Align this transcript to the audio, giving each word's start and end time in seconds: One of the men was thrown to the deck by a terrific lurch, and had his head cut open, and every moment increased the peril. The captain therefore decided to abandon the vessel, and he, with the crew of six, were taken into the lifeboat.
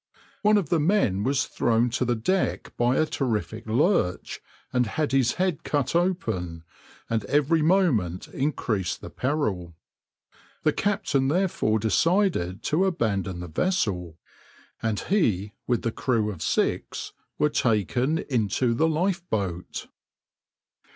One 0.41 0.57
of 0.57 0.69
the 0.69 0.79
men 0.79 1.23
was 1.23 1.45
thrown 1.45 1.91
to 1.91 2.05
the 2.05 2.15
deck 2.15 2.75
by 2.75 2.95
a 2.97 3.05
terrific 3.05 3.67
lurch, 3.67 4.39
and 4.73 4.87
had 4.87 5.11
his 5.11 5.33
head 5.33 5.63
cut 5.63 5.95
open, 5.95 6.63
and 7.07 7.23
every 7.25 7.61
moment 7.61 8.27
increased 8.29 9.01
the 9.01 9.11
peril. 9.11 9.75
The 10.63 10.73
captain 10.73 11.27
therefore 11.27 11.77
decided 11.77 12.63
to 12.63 12.85
abandon 12.85 13.41
the 13.41 13.47
vessel, 13.47 14.17
and 14.81 14.99
he, 14.99 15.53
with 15.67 15.83
the 15.83 15.91
crew 15.91 16.31
of 16.31 16.41
six, 16.41 17.13
were 17.37 17.49
taken 17.49 18.17
into 18.27 18.73
the 18.73 18.87
lifeboat. 18.87 19.85